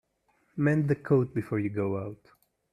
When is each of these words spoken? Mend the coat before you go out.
Mend 0.57 0.89
the 0.89 0.95
coat 0.95 1.31
before 1.35 1.59
you 1.59 1.69
go 1.69 1.99
out. 1.99 2.25